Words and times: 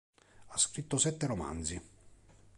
Ha 0.47 0.57
scritto 0.57 0.97
sette 0.97 1.27
romanzi. 1.27 1.79